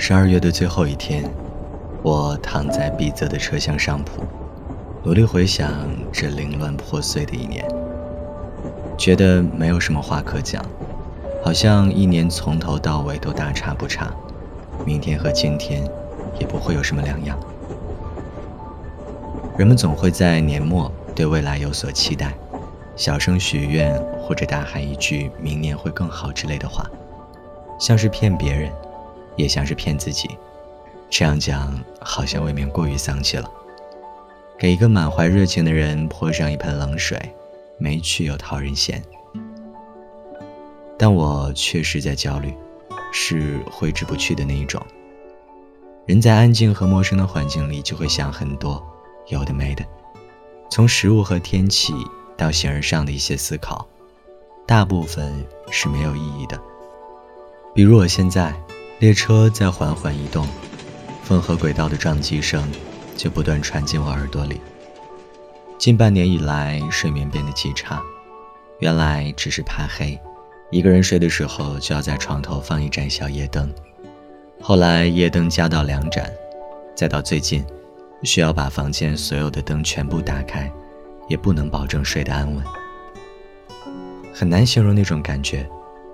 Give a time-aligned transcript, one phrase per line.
[0.00, 1.24] 十二月的最后一天，
[2.04, 4.22] 我躺在闭塞的车厢上铺，
[5.02, 5.70] 努力回想
[6.12, 7.66] 这凌乱破碎的一年，
[8.96, 10.64] 觉得没有什么话可讲，
[11.42, 14.14] 好像一年从头到尾都大差不差，
[14.86, 15.84] 明天和今天
[16.38, 17.36] 也不会有什么两样。
[19.58, 22.32] 人们总会在年末对未来有所期待，
[22.94, 26.88] 小声许愿或者大喊一句“明年会更好”之类的话，
[27.80, 28.70] 像是骗别人。
[29.38, 30.28] 也像是骗自己，
[31.08, 33.50] 这样讲好像未免过于丧气了。
[34.58, 37.16] 给一个满怀热情的人泼上一盆冷水，
[37.78, 39.00] 没趣又讨人嫌。
[40.98, 42.52] 但我确实在焦虑，
[43.12, 44.84] 是挥之不去的那一种。
[46.06, 48.84] 人在安静和陌生的环境里，就会想很多
[49.28, 49.84] 有的没的，
[50.68, 51.94] 从食物和天气
[52.36, 53.86] 到形而上的一些思考，
[54.66, 56.60] 大部分是没有意义的。
[57.72, 58.52] 比如我现在。
[58.98, 60.44] 列车在缓缓移动，
[61.22, 62.68] 风和轨道的撞击声
[63.16, 64.60] 就不断传进我耳朵里。
[65.78, 68.02] 近半年以来，睡眠变得极差，
[68.80, 70.18] 原来只是怕黑。
[70.72, 73.72] 一个人睡的时候，就要在床头放一盏小夜灯，
[74.60, 76.28] 后来夜灯加到两盏，
[76.96, 77.64] 再到最近，
[78.24, 80.68] 需要把房间所有的灯全部打开，
[81.28, 82.64] 也不能保证睡得安稳。
[84.34, 85.64] 很难形容那种感觉，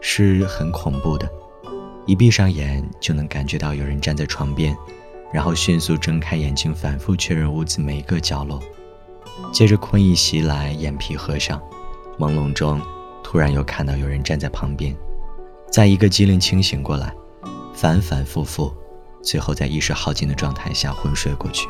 [0.00, 1.30] 是很恐怖的。
[2.04, 4.76] 一闭上眼，就能感觉到有人站在床边，
[5.32, 8.60] 然后迅速睁开眼睛，反复确认屋子每一个角落。
[9.52, 11.62] 接着困意袭来，眼皮合上，
[12.18, 12.80] 朦胧中
[13.22, 14.94] 突然又看到有人站在旁边，
[15.70, 17.14] 在一个机灵清醒过来，
[17.72, 18.72] 反反复复，
[19.22, 21.68] 最后在意识耗尽的状态下昏睡过去。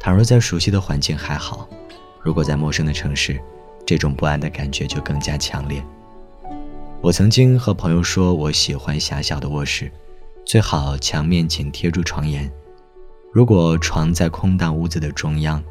[0.00, 1.68] 倘若在熟悉的环境还好，
[2.22, 3.40] 如果在陌生的城市，
[3.86, 5.82] 这种不安的感觉就更加强烈。
[7.04, 9.92] 我曾经和朋友说，我喜欢狭小的卧室，
[10.46, 12.50] 最好墙面紧贴住床沿。
[13.30, 15.62] 如果床在空荡屋子的中央，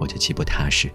[0.00, 0.90] 我就极不踏实。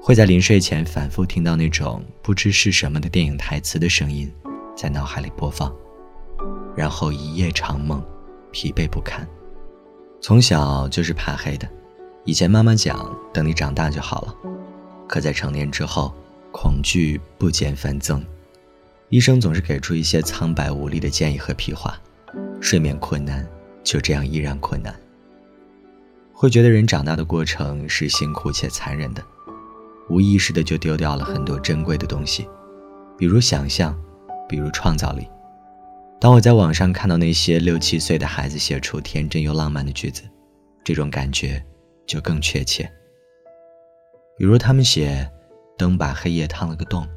[0.00, 4.32] 会在临睡前反复听到那种不知是什么的电影台词的声音，
[4.76, 5.74] 在脑海里播放，
[6.76, 8.00] 然后一夜长梦，
[8.52, 9.26] 疲惫不堪。
[10.20, 11.68] 从小就是怕黑的，
[12.24, 14.34] 以前妈妈讲，等你长大就好了。
[15.08, 16.14] 可在成年之后，
[16.52, 18.24] 恐惧不减反增。
[19.10, 21.98] 医生总是给出一些苍白无力的建议和屁话，
[22.60, 23.46] 睡眠困难
[23.82, 24.94] 就这样依然困难。
[26.34, 29.24] 会觉得人长大的过程是辛苦且残忍的，
[30.10, 32.46] 无意识的就丢掉了很多珍贵的东西，
[33.16, 33.98] 比如想象，
[34.46, 35.26] 比如创造力。
[36.20, 40.22] 当我在网上看到那些六七岁的孩子写出天真又浪漫的句子，
[40.84, 41.64] 这种感觉
[42.06, 42.84] 就更确切。
[44.36, 45.26] 比如他们写
[45.78, 47.08] “灯把黑夜烫了个洞”，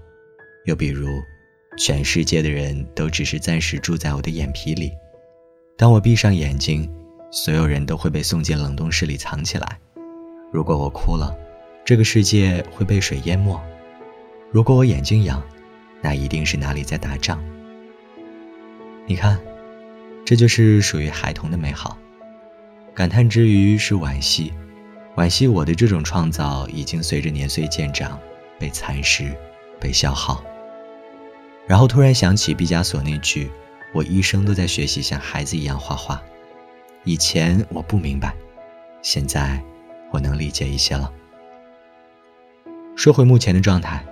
[0.66, 1.06] 又比如。
[1.78, 4.92] 全世界的人都只是暂时住在我的眼皮里，
[5.78, 6.90] 当我闭上眼睛，
[7.32, 9.80] 所有人都会被送进冷冻室里藏起来。
[10.52, 11.34] 如果我哭了，
[11.86, 13.58] 这个世界会被水淹没；
[14.52, 15.42] 如果我眼睛痒，
[16.02, 17.42] 那一定是哪里在打仗。
[19.08, 19.40] 你看，
[20.26, 21.98] 这就是属于孩童的美好。
[22.94, 24.54] 感叹之余是惋惜，
[25.16, 28.20] 惋惜我的这种创造已经随着年岁渐长
[28.60, 29.34] 被蚕食，
[29.80, 30.44] 被消耗。
[31.72, 33.50] 然后突然想起毕加索那句
[33.96, 36.22] ：“我一生都在学习像孩子一样画画。”
[37.06, 38.36] 以前我不明白，
[39.02, 39.58] 现在
[40.12, 41.10] 我能理解一些了。
[42.98, 44.04] 说回目前的状态，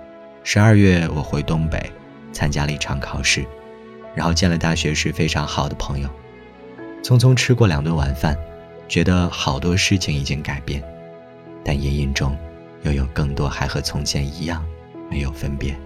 [0.42, 1.92] 十二月我回东北
[2.32, 3.44] 参加了一场考试，
[4.14, 6.08] 然后见了大学时非常好的朋友，
[7.02, 8.34] 匆匆吃过两顿晚饭，
[8.88, 10.82] 觉得好多事情已经改变，
[11.62, 12.34] 但隐隐中
[12.84, 14.64] 又有更多还和从前一样
[15.10, 15.78] 没有分别。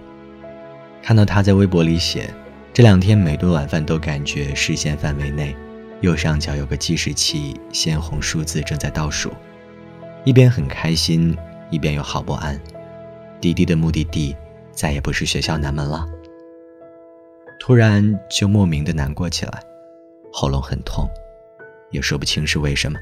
[1.05, 2.33] 看到他在微博里写，
[2.73, 5.55] 这两天每顿晚饭都感觉视线范围内，
[6.01, 9.31] 右上角有个计时器，鲜红数字正在倒数，
[10.23, 11.37] 一边很开心，
[11.69, 12.59] 一边又好不安。
[13.39, 14.35] 滴滴的目的地
[14.71, 16.07] 再也不是学校南门了。
[17.59, 19.61] 突然就莫名的难过起来，
[20.33, 21.07] 喉咙很痛，
[21.91, 22.97] 也说不清是为什么。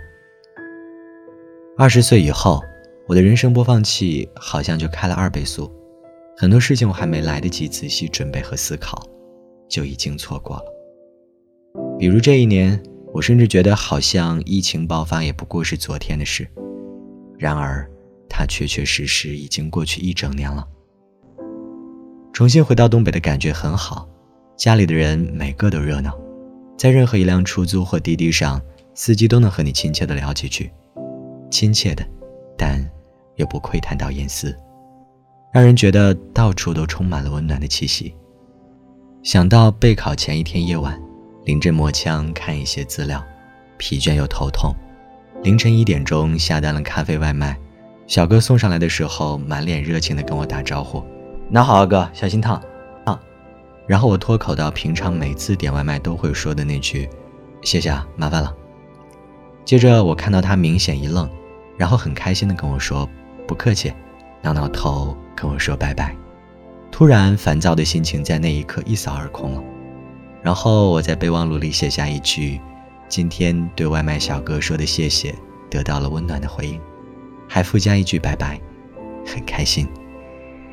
[1.78, 2.62] 二十岁以后，
[3.08, 5.72] 我的人生播放器好像就开了二倍速。
[6.36, 9.02] 很多事情我还没来得及仔细准备和思考，
[9.70, 10.64] 就已经错过了。
[12.00, 12.82] 比如这一年，
[13.14, 16.48] 我甚至觉得好像疫情爆发也不过是昨天的事，
[17.38, 17.88] 然而
[18.28, 20.68] 它确确实实已经过去一整年了。
[22.34, 24.10] 重新回到东北的感觉很好，
[24.58, 26.20] 家里的人每个都热闹，
[26.76, 28.60] 在任何一辆出租或滴滴上，
[28.96, 30.72] 司机都能和你亲切的聊几句，
[31.52, 32.04] 亲切的，
[32.58, 32.84] 但
[33.36, 34.54] 又不窥探到隐私。
[35.54, 38.16] 让人觉得到处都充满了温暖的气息。
[39.22, 41.00] 想到备考前一天夜晚，
[41.46, 43.24] 临阵磨枪看一些资料，
[43.78, 44.74] 疲倦又头痛。
[45.44, 47.56] 凌晨一点钟下单了咖啡外卖，
[48.08, 51.04] 小哥送上来的时候，满脸热情地跟我打招呼
[51.52, 52.60] ：“拿好啊，哥，小心烫。”
[53.06, 53.20] 烫。
[53.86, 57.08] 然后我脱口到平常每次点外卖都会说的那句
[57.62, 58.52] ：“谢谢啊，麻烦了。”
[59.64, 61.30] 接着我看到他明显一愣，
[61.78, 63.08] 然后很开心的跟我说
[63.48, 63.94] ：“不客气。”
[64.44, 66.16] 挠挠头跟我说拜拜。
[66.92, 69.64] 突然烦躁的心情在那一刻一扫而空了。
[70.44, 72.62] 然后我在备忘录里写下一句
[73.10, 75.34] ：“今天对外卖小哥说的谢谢，
[75.72, 76.80] 得到了温暖的回应。”
[77.50, 78.60] 还附加一句拜拜，
[79.26, 79.88] 很开心。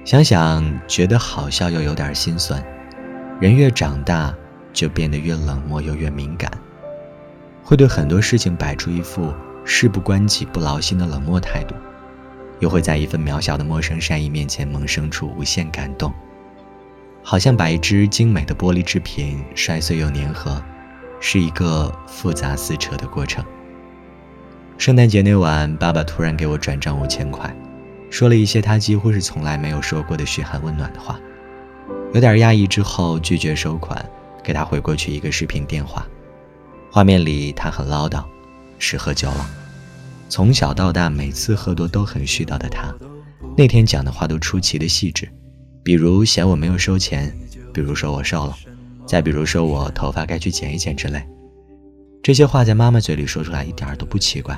[0.05, 2.63] 想想觉得好笑又有点心酸。
[3.41, 4.35] 人越长大，
[4.73, 6.51] 就变得越冷漠又越敏感。
[7.63, 9.33] 会对很多事情摆出一副
[9.65, 11.75] 事不关己不劳心的冷漠态度，
[12.61, 16.13] 又会在一份渺小的陌生善意面前萌生出无限感动，
[17.23, 20.63] 好像把一只精美的玻璃制品摔碎又粘合，
[21.21, 23.45] 是一个复杂撕扯的过程。
[24.79, 27.55] 圣诞节那晚，爸爸突然给我转账五千块，
[28.11, 31.19] 说了一些他几乎是从来没有说过的嘘寒问暖的话，
[32.15, 34.03] 有点压抑之后拒绝收款，
[34.43, 36.07] 给他回过去一个视频电话。
[36.91, 38.25] 画面里他很唠叨，
[38.79, 39.51] 是喝酒了。
[40.31, 42.95] 从小到大，每次喝多都很絮叨的他，
[43.57, 45.29] 那天讲的话都出奇的细致，
[45.83, 47.37] 比如嫌我没有收钱，
[47.75, 48.57] 比如说我瘦了，
[49.05, 51.21] 再比如说我头发该去剪一剪之类。
[52.23, 54.57] 这些话在妈妈嘴里说出来一点都不奇怪，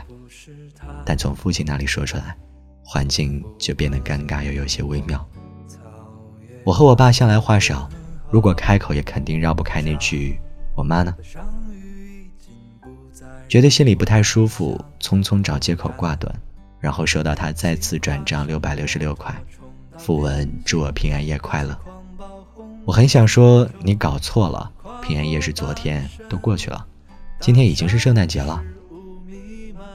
[1.07, 2.37] 但从父亲那里说出来，
[2.85, 5.27] 环境就变得尴尬又有些微妙。
[6.67, 7.89] 我和我爸向来话少，
[8.31, 10.39] 如果开口也肯定绕不开那句
[10.77, 11.15] “我妈呢”。
[13.53, 16.35] 觉得心里不太舒服，匆匆找借口挂断，
[16.81, 19.31] 然后收到他再次转账六百六十六块，
[19.99, 21.79] 附文祝我平安夜快乐。
[22.87, 24.73] 我很想说你搞错了，
[25.03, 26.87] 平安夜是昨天，都过去了，
[27.41, 28.65] 今天已经是圣诞节了。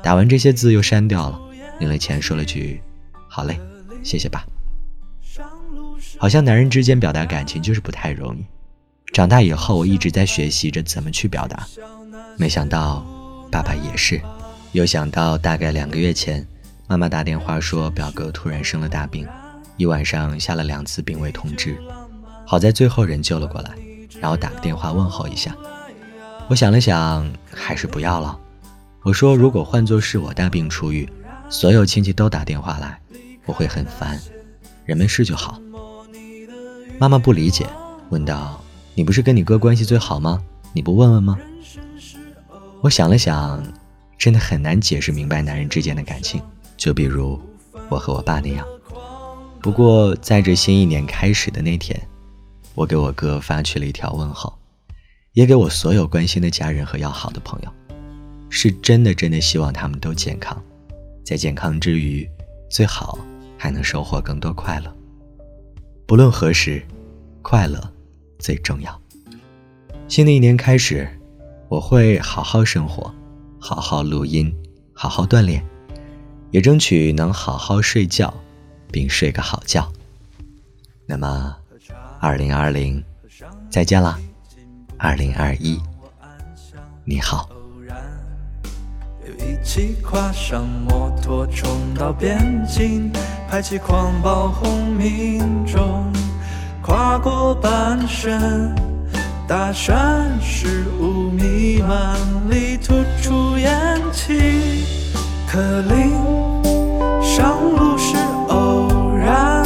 [0.04, 1.42] 打完这些字又删掉了，
[1.80, 2.80] 领了钱说了句
[3.28, 3.60] 好嘞，
[4.04, 4.46] 谢谢吧。
[6.20, 8.46] 好像男人之间表达感情就是不太容易。
[9.12, 11.68] 长大以后，我一直在学习着怎么去表达，
[12.38, 13.04] 没想到。
[13.52, 14.22] 爸爸也是，
[14.72, 16.46] 又想到大概两个月前，
[16.88, 19.28] 妈妈打电话说表哥突然生了大病，
[19.78, 21.78] 一晚上下了两次病危通知，
[22.46, 23.72] 好在最后人救了过来，
[24.20, 25.56] 然后打个电话问候一下。
[26.50, 28.38] 我想了想，还是不要了。
[29.04, 31.08] 我说如果换作是我大病初愈，
[31.50, 33.00] 所有亲戚都打电话来，
[33.46, 34.20] 我会很烦。
[34.86, 35.60] 人没事就好。
[37.00, 37.66] 妈妈不理解，
[38.10, 38.62] 问道
[38.96, 40.42] ：“你不是跟你哥关系最好吗？
[40.74, 41.38] 你不问问吗？”
[42.82, 43.62] 我想了想，
[44.18, 46.42] 真的很难解释明白男人之间的感情。
[46.78, 47.40] 就比如
[47.90, 48.66] 我和我爸那样。
[49.62, 52.00] 不过在这新一年开始的那天，
[52.76, 54.54] 我给我哥发去了一条问候，
[55.34, 57.72] 也给我所有关心的家人和要好的朋友，
[58.50, 60.64] 是真的真的希望他们都健康，
[61.26, 62.30] 在健康之余，
[62.70, 63.18] 最好
[63.58, 64.96] 还能收获更多快乐。
[66.06, 66.86] 不论何时，
[67.42, 67.82] 快乐
[68.38, 69.02] 最重要。
[70.08, 71.10] 新的一年开始。
[71.70, 73.14] 我会好好生活，
[73.60, 74.56] 好好录音，
[74.94, 75.62] 好好锻炼，
[76.52, 78.34] 也争取能好好睡觉，
[78.90, 79.92] 并睡个好觉。
[81.06, 81.56] 那么，
[82.22, 83.04] 二零二零，
[83.70, 84.18] 再见啦。
[84.98, 85.78] 二零二一，
[87.04, 87.50] 你好。
[89.40, 93.12] 一起跨上摩托冲到边境，
[93.50, 96.12] 排起狂暴轰鸣中，
[96.82, 98.74] 跨过半生。
[99.48, 102.18] 大山是雾弥漫
[102.50, 104.84] 里吐出烟气，
[105.50, 106.12] 可林
[107.24, 108.18] 上路是
[108.50, 109.64] 偶然。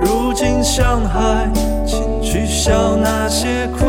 [0.00, 1.50] 如今向海，
[1.84, 3.86] 请取消那些苦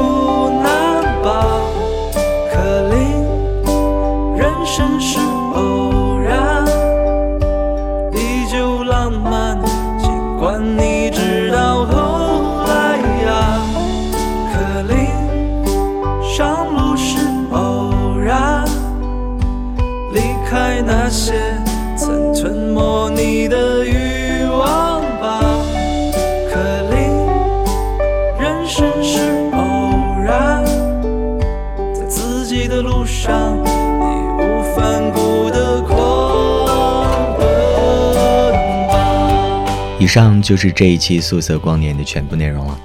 [40.10, 42.80] 上就是这一期素色光年的全部内容了。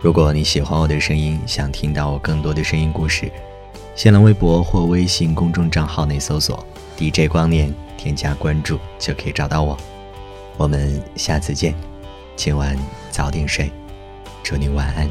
[0.00, 3.32] 如果你喜欢我的声音，想听到我更多的声音故事，
[3.96, 6.62] 新浪微博或微信公众账号内搜索。
[6.98, 9.76] DJ 光年，添加关注就可以找到我。
[10.58, 11.74] 我们下次见，
[12.36, 12.76] 今晚
[13.10, 13.72] 早点睡，
[14.42, 15.08] 祝你晚安。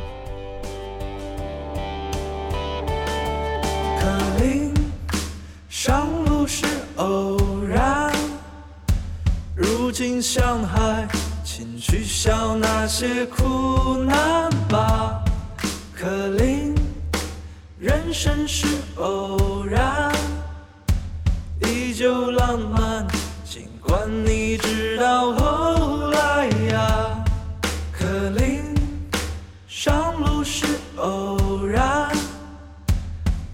[5.70, 6.66] 上路是
[6.98, 8.12] 偶然，
[9.56, 10.87] 如今想还，请
[11.80, 15.24] 取消那些苦难吧。
[15.94, 16.74] 可林，
[17.80, 18.66] 人生是
[18.96, 20.12] 偶然，
[21.62, 23.08] 依旧浪漫，
[23.44, 27.24] 尽管你知道后来呀。
[27.92, 28.62] 可林，
[29.68, 30.66] 上路是
[30.96, 32.10] 偶然，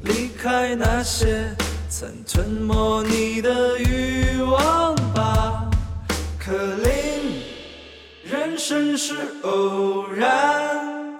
[0.01, 1.55] 离开那些
[1.89, 5.69] 曾吞没你的欲望吧。
[6.37, 6.51] 可
[6.83, 6.92] 林，
[8.23, 11.13] 人生是偶然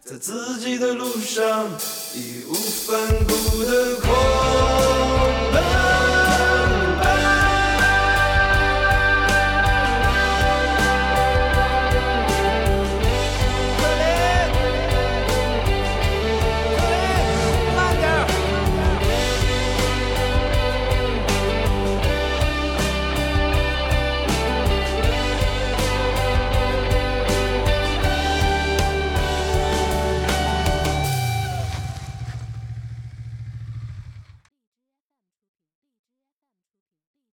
[0.00, 1.70] 在自己的路上
[2.14, 4.31] 义无反顾的狂